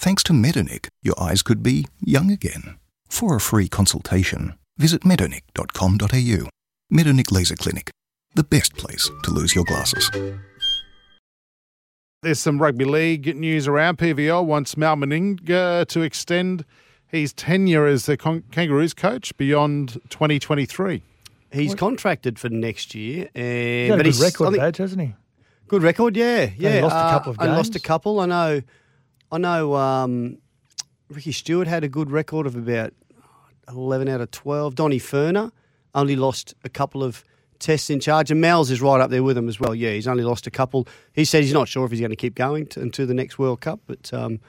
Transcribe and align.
Thanks 0.00 0.22
to 0.22 0.32
Medownick, 0.32 0.88
your 1.02 1.14
eyes 1.20 1.42
could 1.42 1.62
be 1.62 1.84
young 2.00 2.30
again. 2.30 2.78
For 3.06 3.36
a 3.36 3.40
free 3.40 3.68
consultation, 3.68 4.54
visit 4.78 5.02
medownick.com.au. 5.02 6.48
Medownick 6.90 7.30
Laser 7.30 7.54
Clinic, 7.54 7.90
the 8.34 8.42
best 8.42 8.74
place 8.78 9.10
to 9.24 9.30
lose 9.30 9.54
your 9.54 9.64
glasses. 9.64 10.10
There's 12.22 12.38
some 12.40 12.62
rugby 12.62 12.86
league 12.86 13.36
news 13.36 13.68
around. 13.68 13.98
PVL 13.98 14.46
wants 14.46 14.74
Mal 14.74 14.96
Meninga 14.96 15.86
to 15.88 16.00
extend 16.00 16.64
his 17.06 17.34
tenure 17.34 17.84
as 17.84 18.06
the 18.06 18.16
Con- 18.16 18.44
Kangaroos 18.52 18.94
coach 18.94 19.36
beyond 19.36 20.00
2023. 20.08 21.02
He's 21.52 21.74
contracted 21.74 22.38
for 22.38 22.48
next 22.48 22.94
year, 22.94 23.28
uh, 23.34 23.38
He's 23.38 23.88
got 23.88 23.94
a 23.94 23.96
but 23.96 23.96
good 23.98 24.06
he's 24.06 24.22
record, 24.22 24.46
think- 24.52 24.60
badge, 24.62 24.76
hasn't 24.78 25.02
he? 25.02 25.14
Good 25.68 25.82
record, 25.82 26.16
yeah, 26.16 26.48
yeah. 26.56 26.80
lost 26.80 26.94
a 26.94 26.98
uh, 26.98 27.10
couple 27.10 27.32
of 27.32 27.38
I 27.38 27.46
lost 27.54 27.76
a 27.76 27.80
couple. 27.80 28.18
I 28.20 28.24
know. 28.26 28.62
I 29.32 29.38
know. 29.38 29.74
Um, 29.74 30.38
Ricky 31.08 31.32
Stuart 31.32 31.66
had 31.66 31.84
a 31.84 31.88
good 31.88 32.10
record 32.10 32.46
of 32.46 32.54
about 32.56 32.92
eleven 33.68 34.08
out 34.08 34.20
of 34.20 34.30
twelve. 34.30 34.74
Donny 34.74 34.98
Furner 34.98 35.50
only 35.94 36.16
lost 36.16 36.54
a 36.64 36.68
couple 36.68 37.02
of 37.02 37.24
tests 37.58 37.90
in 37.90 38.00
charge, 38.00 38.30
and 38.30 38.40
Mal's 38.40 38.70
is 38.70 38.80
right 38.80 39.00
up 39.00 39.10
there 39.10 39.22
with 39.22 39.36
him 39.36 39.48
as 39.48 39.60
well. 39.60 39.74
Yeah, 39.74 39.90
he's 39.92 40.08
only 40.08 40.24
lost 40.24 40.46
a 40.46 40.50
couple. 40.50 40.86
He 41.12 41.24
said 41.24 41.42
he's 41.42 41.52
not 41.52 41.68
sure 41.68 41.84
if 41.84 41.90
he's 41.90 42.00
going 42.00 42.10
to 42.10 42.16
keep 42.16 42.34
going 42.34 42.66
to, 42.68 42.80
into 42.80 43.06
the 43.06 43.14
next 43.14 43.38
World 43.38 43.60
Cup, 43.60 43.80
but 43.86 44.12
um, 44.14 44.40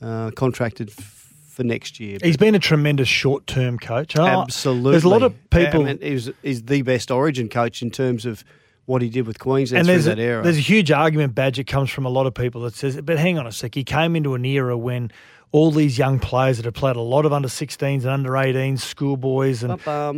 uh, 0.00 0.30
contracted 0.30 0.90
f- 0.90 1.34
for 1.50 1.64
next 1.64 2.00
year. 2.00 2.18
He's 2.22 2.36
been 2.36 2.54
a 2.54 2.58
tremendous 2.60 3.08
short-term 3.08 3.78
coach. 3.78 4.14
And 4.14 4.24
I- 4.24 4.40
Absolutely. 4.42 4.92
There's 4.92 5.04
a 5.04 5.08
lot 5.08 5.22
of 5.24 5.34
people, 5.50 5.82
I 5.82 5.94
mean, 5.94 5.98
he's, 6.00 6.30
he's 6.42 6.62
the 6.62 6.82
best 6.82 7.10
Origin 7.10 7.48
coach 7.48 7.82
in 7.82 7.90
terms 7.90 8.24
of 8.24 8.44
what 8.88 9.02
he 9.02 9.10
did 9.10 9.26
with 9.26 9.38
Queensland 9.38 9.80
and 9.80 9.86
through 9.86 9.92
there's 9.94 10.04
that 10.06 10.18
a, 10.18 10.22
era. 10.22 10.42
there's 10.42 10.56
a 10.56 10.60
huge 10.60 10.90
argument 10.90 11.34
badge 11.34 11.58
that 11.58 11.66
comes 11.66 11.90
from 11.90 12.06
a 12.06 12.08
lot 12.08 12.26
of 12.26 12.32
people 12.32 12.62
that 12.62 12.74
says, 12.74 12.98
but 13.02 13.18
hang 13.18 13.38
on 13.38 13.46
a 13.46 13.52
sec, 13.52 13.74
he 13.74 13.84
came 13.84 14.16
into 14.16 14.34
an 14.34 14.44
era 14.46 14.76
when 14.78 15.10
all 15.52 15.70
these 15.70 15.98
young 15.98 16.18
players 16.18 16.56
that 16.56 16.64
have 16.64 16.72
played 16.74 16.96
a 16.96 17.00
lot 17.00 17.26
of 17.26 17.32
under 17.32 17.48
16s 17.48 17.82
and 18.02 18.06
under 18.06 18.30
18s, 18.30 18.80
schoolboys 18.80 19.62
and 19.62 19.72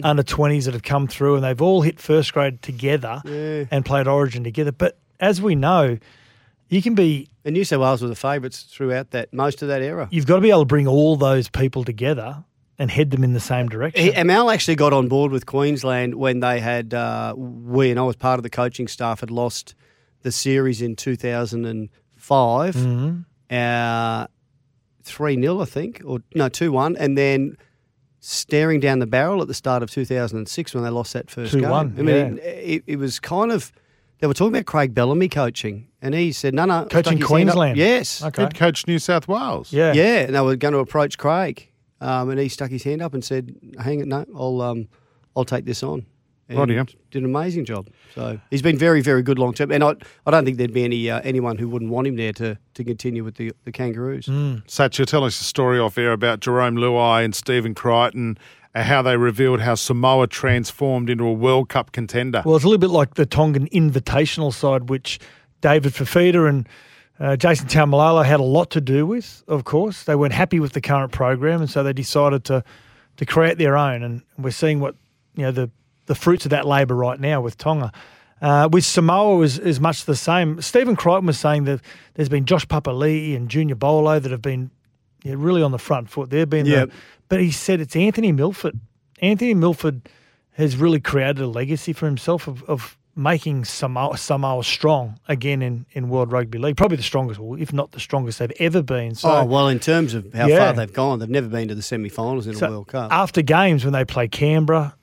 under 0.04 0.22
20s 0.22 0.64
that 0.66 0.74
have 0.74 0.82
come 0.84 1.06
through, 1.08 1.34
and 1.34 1.42
they've 1.44 1.60
all 1.60 1.82
hit 1.82 1.98
first 2.00 2.32
grade 2.32 2.62
together 2.62 3.20
Yeah. 3.24 3.64
and 3.72 3.84
played 3.84 4.06
Origin 4.06 4.44
together. 4.44 4.70
But 4.72 4.98
as 5.18 5.40
we 5.42 5.54
know, 5.56 5.98
you 6.68 6.80
can 6.82 6.94
be 6.94 7.28
And 7.44 7.54
New 7.54 7.64
South 7.64 7.80
Wales 7.80 8.02
were 8.02 8.08
the 8.08 8.14
favourites 8.14 8.62
throughout 8.62 9.10
that 9.10 9.32
most 9.32 9.62
of 9.62 9.68
that 9.68 9.82
era. 9.82 10.06
you've 10.12 10.26
got 10.26 10.36
to 10.36 10.40
be 10.42 10.50
able 10.50 10.60
to 10.60 10.66
bring 10.66 10.86
all 10.86 11.16
those 11.16 11.48
people 11.48 11.82
together 11.84 12.44
and 12.80 12.90
head 12.90 13.10
them 13.10 13.22
in 13.22 13.34
the 13.34 13.40
same 13.40 13.68
direction. 13.68 14.02
He, 14.02 14.10
Amal 14.12 14.50
actually 14.50 14.74
got 14.74 14.92
on 14.92 15.06
board 15.06 15.30
with 15.30 15.44
Queensland 15.46 16.14
when 16.16 16.40
they 16.40 16.58
had 16.58 16.92
uh, 16.94 17.34
we 17.36 17.90
and 17.90 18.00
I 18.00 18.02
was 18.02 18.16
part 18.16 18.38
of 18.38 18.42
the 18.42 18.50
coaching 18.50 18.88
staff 18.88 19.20
had 19.20 19.30
lost 19.30 19.74
the 20.22 20.32
series 20.32 20.82
in 20.82 20.96
2005, 20.96 22.76
uh, 23.50 24.26
three 25.02 25.40
0 25.40 25.60
I 25.60 25.64
think, 25.64 26.02
or 26.04 26.20
no 26.34 26.48
two 26.48 26.72
one, 26.72 26.96
and 26.96 27.16
then 27.16 27.56
staring 28.20 28.80
down 28.80 28.98
the 28.98 29.06
barrel 29.06 29.40
at 29.42 29.48
the 29.48 29.54
start 29.54 29.82
of 29.82 29.90
2006 29.90 30.74
when 30.74 30.84
they 30.84 30.90
lost 30.90 31.12
that 31.14 31.30
first 31.30 31.54
2-1, 31.54 31.96
game. 31.96 32.08
I 32.08 32.12
mean, 32.12 32.38
it, 32.42 32.82
it 32.86 32.96
was 32.96 33.18
kind 33.18 33.50
of 33.50 33.72
they 34.18 34.26
were 34.26 34.34
talking 34.34 34.54
about 34.54 34.66
Craig 34.66 34.94
Bellamy 34.94 35.28
coaching, 35.30 35.88
and 36.02 36.14
he 36.14 36.32
said, 36.32 36.52
"No, 36.54 36.66
no, 36.66 36.82
Coaching 36.84 36.90
stuck 36.90 37.04
his 37.06 37.12
hand 37.12 37.22
up- 37.22 37.28
Queensland? 37.28 37.76
Yes, 37.78 38.22
Okay. 38.22 38.42
Head 38.42 38.54
coach 38.54 38.86
New 38.86 38.98
South 38.98 39.26
Wales. 39.28 39.72
yeah. 39.72 39.92
yeah, 39.94 40.20
and 40.20 40.34
they 40.34 40.40
were 40.40 40.56
going 40.56 40.72
to 40.74 40.80
approach 40.80 41.16
Craig, 41.16 41.69
um, 42.00 42.30
and 42.30 42.40
he 42.40 42.48
stuck 42.48 42.70
his 42.70 42.82
hand 42.82 43.02
up 43.02 43.14
and 43.14 43.24
said, 43.24 43.54
"Hang 43.78 44.00
it, 44.00 44.08
no, 44.08 44.24
I'll 44.34 44.60
um, 44.62 44.88
I'll 45.36 45.44
take 45.44 45.64
this 45.64 45.82
on." 45.82 46.06
And 46.48 46.58
Rightio. 46.58 46.92
Did 47.12 47.22
an 47.22 47.26
amazing 47.26 47.64
job. 47.64 47.88
So 48.12 48.40
he's 48.50 48.62
been 48.62 48.76
very, 48.76 49.00
very 49.02 49.22
good 49.22 49.38
long 49.38 49.54
term, 49.54 49.70
and 49.70 49.84
I, 49.84 49.94
I 50.26 50.32
don't 50.32 50.44
think 50.44 50.56
there'd 50.58 50.72
be 50.72 50.82
any 50.82 51.08
uh, 51.08 51.20
anyone 51.20 51.58
who 51.58 51.68
wouldn't 51.68 51.92
want 51.92 52.08
him 52.08 52.16
there 52.16 52.32
to, 52.32 52.58
to 52.74 52.84
continue 52.84 53.22
with 53.22 53.36
the 53.36 53.52
the 53.64 53.72
Kangaroos. 53.72 54.26
Satch, 54.26 54.98
you're 54.98 55.06
telling 55.06 55.28
us 55.28 55.40
a 55.40 55.44
story 55.44 55.78
off 55.78 55.96
air 55.96 56.12
about 56.12 56.40
Jarome 56.40 56.76
Luai 56.76 57.24
and 57.24 57.36
Stephen 57.36 57.72
Crichton, 57.72 58.36
and 58.74 58.84
how 58.84 59.00
they 59.02 59.16
revealed 59.16 59.60
how 59.60 59.76
Samoa 59.76 60.26
transformed 60.26 61.08
into 61.08 61.24
a 61.24 61.32
World 61.32 61.68
Cup 61.68 61.92
contender. 61.92 62.42
Well, 62.44 62.56
it's 62.56 62.64
a 62.64 62.68
little 62.68 62.80
bit 62.80 62.90
like 62.90 63.14
the 63.14 63.26
Tongan 63.26 63.68
Invitational 63.68 64.52
side, 64.52 64.88
which 64.88 65.20
David 65.60 65.92
Fifita 65.92 66.48
and 66.48 66.68
uh, 67.20 67.36
Jason 67.36 67.68
Taumalolo 67.68 68.24
had 68.24 68.40
a 68.40 68.44
lot 68.44 68.70
to 68.70 68.80
do 68.80 69.06
with. 69.06 69.44
Of 69.46 69.64
course, 69.64 70.04
they 70.04 70.16
weren't 70.16 70.32
happy 70.32 70.58
with 70.58 70.72
the 70.72 70.80
current 70.80 71.12
program, 71.12 71.60
and 71.60 71.70
so 71.70 71.82
they 71.82 71.92
decided 71.92 72.44
to 72.44 72.64
to 73.18 73.26
create 73.26 73.58
their 73.58 73.76
own. 73.76 74.02
And 74.02 74.22
we're 74.38 74.50
seeing 74.50 74.80
what 74.80 74.94
you 75.36 75.42
know 75.42 75.52
the 75.52 75.70
the 76.06 76.14
fruits 76.14 76.46
of 76.46 76.50
that 76.50 76.66
labour 76.66 76.94
right 76.96 77.20
now 77.20 77.40
with 77.40 77.56
Tonga. 77.58 77.92
Uh, 78.42 78.68
with 78.72 78.84
Samoa 78.84 79.42
is, 79.42 79.58
is 79.58 79.78
much 79.80 80.06
the 80.06 80.16
same. 80.16 80.62
Stephen 80.62 80.96
Crichton 80.96 81.26
was 81.26 81.38
saying 81.38 81.64
that 81.64 81.80
there's 82.14 82.30
been 82.30 82.46
Josh 82.46 82.66
Papali'i 82.66 83.36
and 83.36 83.50
Junior 83.50 83.76
Paulo 83.76 84.18
that 84.18 84.32
have 84.32 84.40
been 84.40 84.70
yeah, 85.22 85.34
really 85.36 85.62
on 85.62 85.72
the 85.72 85.78
front 85.78 86.08
foot. 86.08 86.30
They've 86.30 86.48
been, 86.48 86.66
the- 86.86 86.92
but 87.28 87.40
he 87.40 87.50
said 87.50 87.80
it's 87.80 87.94
Anthony 87.94 88.32
Milford. 88.32 88.80
Anthony 89.20 89.52
Milford 89.52 90.08
has 90.52 90.76
really 90.78 91.00
created 91.00 91.40
a 91.40 91.46
legacy 91.46 91.92
for 91.92 92.06
himself 92.06 92.48
of, 92.48 92.62
of 92.64 92.96
making 93.20 93.64
Samoa, 93.66 94.16
Samoa 94.16 94.64
strong 94.64 95.20
again 95.28 95.60
in, 95.62 95.84
in 95.92 96.08
World 96.08 96.32
Rugby 96.32 96.58
League. 96.58 96.76
Probably 96.76 96.96
the 96.96 97.02
strongest, 97.02 97.38
if 97.58 97.72
not 97.72 97.92
the 97.92 98.00
strongest 98.00 98.38
they've 98.38 98.50
ever 98.58 98.82
been. 98.82 99.14
So, 99.14 99.30
oh 99.30 99.44
well, 99.44 99.68
in 99.68 99.78
terms 99.78 100.14
of 100.14 100.32
how 100.32 100.46
Yeah. 100.46 100.58
far 100.58 100.72
they've 100.72 100.92
gone, 100.92 101.18
they've 101.18 101.28
never 101.28 101.48
been 101.48 101.68
to 101.68 101.74
the 101.74 101.82
semi-finals 101.82 102.46
in 102.46 102.54
so 102.54 102.66
a 102.66 102.70
World 102.70 102.88
Cup. 102.88 103.12
after 103.12 103.42
games 103.42 103.84
when 103.84 103.92
they 103.92 104.04
play 104.04 104.26
Canberra, 104.26 104.94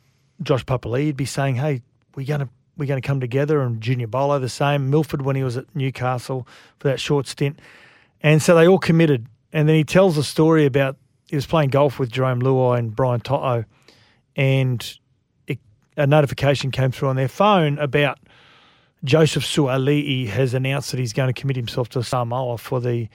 Josh 0.41 0.65
Papali'i 0.65 1.05
would 1.07 1.17
be 1.17 1.25
saying, 1.25 1.55
"Hey, 1.57 1.81
we're 2.15 2.25
going 2.25 2.39
to 2.41 2.49
we're 2.75 2.85
going 2.87 3.01
to 3.01 3.07
come 3.07 3.19
together." 3.19 3.61
And 3.61 3.81
Junior 3.81 4.07
Paulo 4.07 4.39
the 4.39 4.49
same. 4.49 4.89
Milford 4.89 5.21
when 5.21 5.35
he 5.35 5.43
was 5.43 5.55
at 5.57 5.65
Newcastle 5.75 6.47
for 6.79 6.87
that 6.89 6.99
short 6.99 7.27
stint, 7.27 7.59
and 8.21 8.41
so 8.41 8.55
they 8.55 8.67
all 8.67 8.79
committed. 8.79 9.27
And 9.53 9.67
then 9.69 9.75
he 9.75 9.83
tells 9.83 10.17
a 10.17 10.23
story 10.23 10.65
about 10.65 10.97
he 11.29 11.35
was 11.35 11.45
playing 11.45 11.69
golf 11.69 11.99
with 11.99 12.11
Jarome 12.11 12.41
Luai 12.41 12.79
and 12.79 12.95
Brian 12.95 13.19
To'o, 13.21 13.65
and 14.35 14.97
a 15.97 16.07
notification 16.07 16.71
came 16.71 16.91
through 16.91 17.09
on 17.09 17.15
their 17.15 17.27
phone 17.27 17.77
about 17.79 18.19
Joseph 19.03 19.43
Suali'i 19.43 20.27
has 20.27 20.53
announced 20.53 20.91
that 20.91 20.99
he's 20.99 21.13
going 21.13 21.33
to 21.33 21.39
commit 21.39 21.55
himself 21.55 21.89
to 21.89 22.03
Samoa 22.03 22.57
for 22.57 22.79
the 22.79 23.07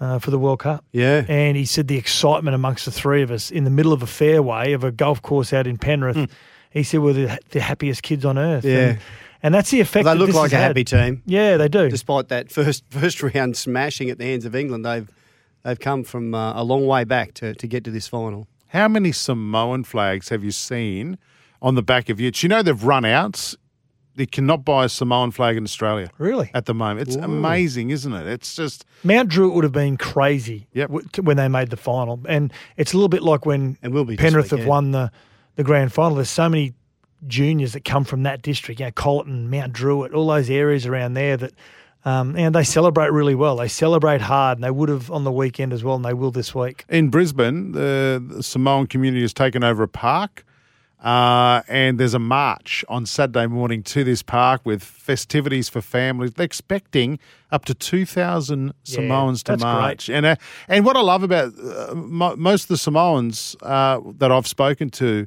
uh, 0.00 0.18
for 0.18 0.30
the 0.32 0.38
World 0.38 0.58
Cup. 0.58 0.84
yeah, 0.90 1.24
And 1.28 1.56
he 1.56 1.64
said 1.64 1.86
the 1.86 1.96
excitement 1.96 2.54
amongst 2.56 2.84
the 2.84 2.90
three 2.90 3.22
of 3.22 3.30
us 3.30 3.50
in 3.52 3.62
the 3.62 3.70
middle 3.70 3.92
of 3.92 4.02
a 4.02 4.08
fairway 4.08 4.72
of 4.72 4.82
a 4.82 4.90
golf 4.90 5.22
course 5.22 5.52
out 5.52 5.68
in 5.68 5.78
Penrith. 5.78 6.28
He 6.70 6.82
said 6.82 7.00
we're 7.00 7.12
the, 7.12 7.38
the 7.50 7.60
happiest 7.60 8.02
kids 8.02 8.24
on 8.24 8.36
earth. 8.36 8.64
Yeah. 8.64 8.78
And, 8.88 8.98
and 9.44 9.54
that's 9.54 9.70
the 9.70 9.80
effect. 9.80 10.04
they 10.04 10.10
that 10.10 10.18
look 10.18 10.26
this 10.28 10.36
like 10.36 10.52
a 10.52 10.56
has 10.56 10.62
had. 10.62 10.66
happy 10.68 10.84
team. 10.84 11.22
Yeah, 11.26 11.56
they 11.56 11.68
do. 11.68 11.88
Despite 11.88 12.28
that 12.28 12.50
first 12.50 12.82
first 12.90 13.22
round 13.22 13.56
smashing 13.56 14.10
at 14.10 14.18
the 14.18 14.24
hands 14.24 14.44
of 14.44 14.56
England, 14.56 14.84
they've 14.84 15.08
they've 15.62 15.78
come 15.78 16.02
from 16.02 16.34
uh, 16.34 16.60
a 16.60 16.64
long 16.64 16.86
way 16.86 17.04
back 17.04 17.32
to, 17.34 17.54
to 17.54 17.66
get 17.68 17.84
to 17.84 17.90
this 17.92 18.08
final. 18.08 18.48
How 18.68 18.88
many 18.88 19.12
Samoan 19.12 19.84
flags 19.84 20.30
have 20.30 20.42
you 20.42 20.50
seen 20.50 21.18
on 21.62 21.74
the 21.74 21.82
back 21.82 22.08
of 22.08 22.20
utes? 22.20 22.42
You 22.42 22.48
know 22.48 22.62
they've 22.62 22.84
run 22.84 23.04
out. 23.04 23.54
They 24.16 24.26
cannot 24.26 24.64
buy 24.64 24.84
a 24.84 24.88
Samoan 24.88 25.32
flag 25.32 25.56
in 25.56 25.64
Australia 25.64 26.08
really? 26.18 26.48
at 26.54 26.66
the 26.66 26.74
moment. 26.74 27.08
It's 27.08 27.16
amazing, 27.16 27.90
isn't 27.90 28.12
it? 28.12 28.28
It's 28.28 28.54
just 28.54 28.84
Mount 29.02 29.28
Druitt 29.28 29.54
would 29.54 29.64
have 29.64 29.72
been 29.72 29.96
crazy 29.96 30.68
Yep. 30.72 30.88
w- 30.88 31.08
t- 31.12 31.20
when 31.20 31.36
they 31.36 31.48
made 31.48 31.70
the 31.70 31.76
final. 31.76 32.20
And 32.28 32.52
it's 32.76 32.92
a 32.92 32.96
little 32.96 33.08
bit 33.08 33.24
like 33.24 33.44
when 33.44 33.76
And 33.82 33.92
will 33.92 34.04
be 34.04 34.16
Penrith 34.16 34.50
have 34.50 34.66
won 34.66 34.92
the, 34.92 35.10
the 35.56 35.64
grand 35.64 35.92
final. 35.92 36.14
There's 36.14 36.30
so 36.30 36.48
many 36.48 36.74
juniors 37.26 37.72
that 37.72 37.84
come 37.84 38.04
from 38.04 38.22
that 38.22 38.40
district, 38.40 38.78
you 38.78 38.86
know, 38.86 38.92
Colyton, 38.92 39.46
Mount 39.48 39.72
Druitt, 39.72 40.12
all 40.14 40.28
those 40.28 40.48
areas 40.48 40.86
around 40.86 41.14
there 41.14 41.36
that, 41.36 41.52
um, 42.04 42.36
and 42.36 42.54
they 42.54 42.62
celebrate 42.64 43.10
really 43.10 43.34
well. 43.34 43.56
They 43.56 43.66
celebrate 43.66 44.20
hard, 44.20 44.58
and 44.58 44.64
they 44.64 44.70
would 44.70 44.90
have 44.90 45.10
on 45.10 45.24
the 45.24 45.32
weekend 45.32 45.72
as 45.72 45.82
well, 45.82 45.96
and 45.96 46.04
they 46.04 46.12
will 46.14 46.30
this 46.30 46.54
week. 46.54 46.84
in 46.88 47.08
Brisbane. 47.08 47.72
The, 47.72 48.22
the 48.24 48.42
Samoan 48.44 48.86
community 48.86 49.22
has 49.22 49.32
taken 49.32 49.64
over 49.64 49.82
a 49.82 49.88
park. 49.88 50.44
Uh, 51.04 51.62
and 51.68 52.00
there's 52.00 52.14
a 52.14 52.18
march 52.18 52.82
on 52.88 53.04
Saturday 53.04 53.46
morning 53.46 53.82
to 53.82 54.04
this 54.04 54.22
park 54.22 54.62
with 54.64 54.82
festivities 54.82 55.68
for 55.68 55.82
families. 55.82 56.32
They're 56.32 56.46
expecting 56.46 57.18
up 57.52 57.66
to 57.66 57.74
2,000 57.74 58.72
Samoans 58.84 59.42
to 59.42 59.52
that's 59.52 59.62
great. 59.62 59.70
march. 59.70 60.08
And 60.08 60.24
uh, 60.24 60.36
and 60.66 60.86
what 60.86 60.96
I 60.96 61.02
love 61.02 61.22
about 61.22 61.52
uh, 61.58 61.94
mo- 61.94 62.36
most 62.36 62.64
of 62.64 62.68
the 62.68 62.78
Samoans 62.78 63.54
uh, 63.60 64.00
that 64.16 64.32
I've 64.32 64.46
spoken 64.46 64.88
to 64.90 65.26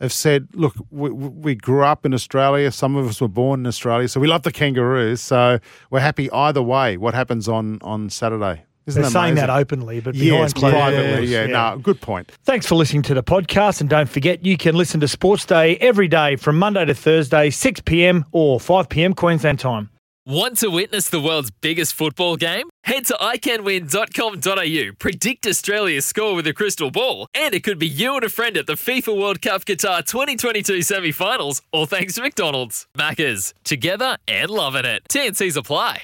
have 0.00 0.12
said, 0.12 0.48
look, 0.54 0.74
we, 0.90 1.10
we 1.10 1.54
grew 1.54 1.84
up 1.84 2.04
in 2.04 2.12
Australia. 2.12 2.72
Some 2.72 2.96
of 2.96 3.06
us 3.06 3.20
were 3.20 3.28
born 3.28 3.60
in 3.60 3.66
Australia, 3.68 4.08
so 4.08 4.18
we 4.18 4.26
love 4.26 4.42
the 4.42 4.50
kangaroos. 4.50 5.20
So 5.20 5.60
we're 5.90 6.00
happy 6.00 6.28
either 6.32 6.62
way. 6.62 6.96
What 6.96 7.14
happens 7.14 7.48
on 7.48 7.78
on 7.82 8.10
Saturday? 8.10 8.64
Isn't 8.86 9.02
They're 9.02 9.10
saying 9.10 9.32
amazing? 9.32 9.46
that 9.46 9.50
openly, 9.50 10.00
but 10.00 10.12
behind 10.14 10.26
Yes, 10.42 10.52
closed 10.52 10.74
privately. 10.74 11.16
doors, 11.18 11.30
Yeah, 11.30 11.46
no, 11.46 11.78
good 11.78 12.00
point. 12.00 12.32
Thanks 12.44 12.66
for 12.66 12.74
listening 12.74 13.02
to 13.02 13.14
the 13.14 13.22
podcast. 13.22 13.80
And 13.80 13.88
don't 13.88 14.08
forget, 14.08 14.44
you 14.44 14.56
can 14.56 14.74
listen 14.74 14.98
to 15.00 15.08
Sports 15.08 15.44
Day 15.46 15.76
every 15.76 16.08
day 16.08 16.36
from 16.36 16.58
Monday 16.58 16.84
to 16.84 16.94
Thursday, 16.94 17.50
6 17.50 17.80
p.m. 17.82 18.24
or 18.32 18.58
5 18.58 18.88
p.m. 18.88 19.14
Queensland 19.14 19.60
time. 19.60 19.90
Want 20.24 20.58
to 20.58 20.68
witness 20.70 21.08
the 21.10 21.20
world's 21.20 21.50
biggest 21.50 21.94
football 21.94 22.36
game? 22.36 22.68
Head 22.84 23.06
to 23.06 23.14
iCanWin.com.au, 23.20 24.92
predict 24.98 25.46
Australia's 25.46 26.06
score 26.06 26.34
with 26.34 26.46
a 26.46 26.52
crystal 26.52 26.90
ball, 26.92 27.26
and 27.34 27.54
it 27.54 27.64
could 27.64 27.78
be 27.78 27.88
you 27.88 28.14
and 28.14 28.22
a 28.24 28.28
friend 28.28 28.56
at 28.56 28.66
the 28.68 28.74
FIFA 28.74 29.18
World 29.20 29.42
Cup 29.42 29.64
Qatar 29.64 30.04
2022 30.06 30.82
semi 30.82 31.10
finals, 31.12 31.60
all 31.72 31.86
thanks 31.86 32.14
to 32.14 32.22
McDonald's. 32.22 32.86
Maccas, 32.96 33.52
together 33.64 34.16
and 34.28 34.48
loving 34.50 34.84
it. 34.84 35.02
TNCs 35.10 35.56
apply. 35.56 36.02